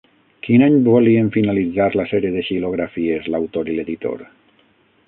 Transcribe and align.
Quin 0.45 0.63
any 0.67 0.77
volien 0.87 1.29
finalitzar 1.35 1.87
la 2.01 2.07
sèrie 2.13 2.35
de 2.39 2.45
xilografies 2.49 3.31
l'autor 3.35 3.73
i 3.75 3.79
l'editor? 3.79 4.27